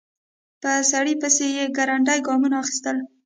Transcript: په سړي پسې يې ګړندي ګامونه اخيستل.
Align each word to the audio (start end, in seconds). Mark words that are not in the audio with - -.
په 0.61 0.71
سړي 0.91 1.13
پسې 1.21 1.45
يې 1.57 1.65
ګړندي 1.77 2.19
ګامونه 2.27 2.55
اخيستل. 2.63 2.97